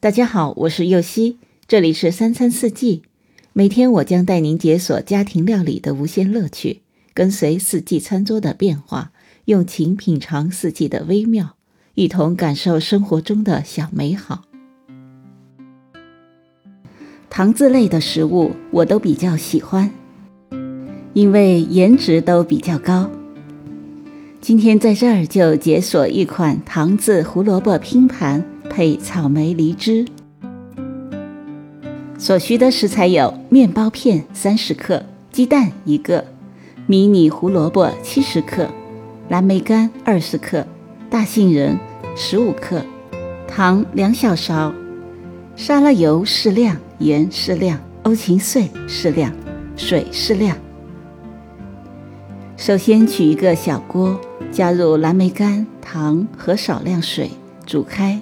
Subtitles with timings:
[0.00, 3.02] 大家好，我是右希，这里是三餐四季。
[3.52, 6.82] 每天我将带您解锁家庭料理的无限乐趣，
[7.12, 9.10] 跟随四季餐桌的变化，
[9.46, 11.56] 用情品尝四季的微妙，
[11.96, 14.44] 一同感受生活中的小美好。
[17.28, 19.90] 糖渍类的食物我都比较喜欢，
[21.12, 23.10] 因为颜值都比较高。
[24.40, 28.44] 今天在这儿就解锁一款糖渍胡萝卜拼盘。
[28.78, 30.06] 配草莓梨汁，
[32.16, 36.24] 所需的食材有面包片三十克、鸡蛋一个、
[36.86, 38.68] 迷你胡萝卜七十克、
[39.28, 40.64] 蓝莓干二十克、
[41.10, 41.76] 大杏仁
[42.14, 42.80] 十五克、
[43.48, 44.72] 糖两小勺、
[45.56, 49.32] 沙拉油适量、盐适量、欧芹碎适量、
[49.76, 50.56] 水适量。
[52.56, 54.20] 首先取一个小锅，
[54.52, 57.28] 加入蓝莓干、糖和少量水，
[57.66, 58.20] 煮开。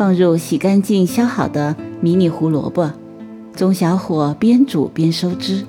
[0.00, 2.90] 放入洗干净削好的迷你胡萝卜，
[3.54, 5.62] 中小火边煮边收汁。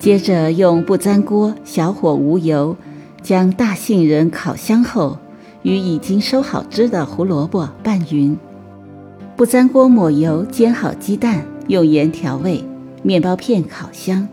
[0.00, 2.76] 接着用不粘锅小火无油，
[3.22, 5.16] 将大杏仁烤香后，
[5.62, 8.36] 与已经收好汁的胡萝卜拌匀。
[9.36, 12.64] 不粘锅抹油煎好鸡蛋，用盐调味，
[13.04, 14.26] 面包片烤香。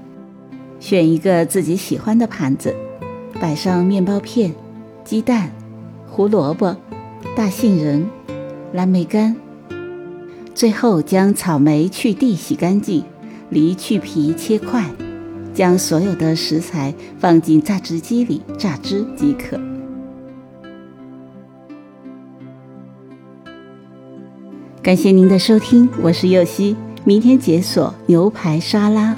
[0.80, 2.76] 选一个自己喜欢的盘子，
[3.40, 4.52] 摆上面包片、
[5.04, 5.52] 鸡蛋、
[6.10, 6.76] 胡萝卜、
[7.36, 8.04] 大杏仁。
[8.74, 9.36] 蓝莓干，
[10.54, 13.04] 最后将草莓去蒂洗干净，
[13.50, 14.84] 梨去皮切块，
[15.54, 19.58] 将所有的食材放进榨汁机里榨汁即可。
[24.84, 29.16] 感谢您的收听，我是右希，明天解锁牛排沙拉。